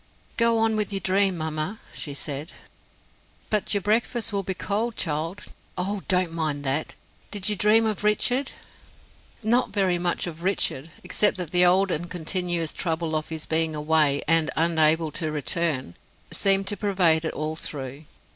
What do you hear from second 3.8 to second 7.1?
breakfast will be cold, child." "Oh, don't mind that.